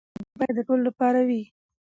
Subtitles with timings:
[0.07, 1.43] پرېکړې باید د ټولو لپاره وي